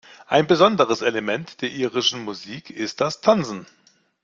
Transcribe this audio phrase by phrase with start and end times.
[0.25, 3.67] Ein besonderes Element der irischen Musik ist das Tanzen.